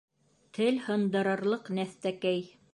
Тел 0.57 0.79
һындырырлыҡ 0.87 1.73
нәҫтәкәй... 1.81 2.45